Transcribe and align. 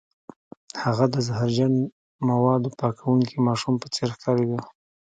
هغه 0.83 1.05
د 1.13 1.15
زهرجن 1.27 1.73
موادو 2.29 2.75
پاکوونکي 2.79 3.37
ماشوم 3.47 3.75
په 3.81 3.87
څیر 3.95 4.09
ښکاریده 4.15 4.59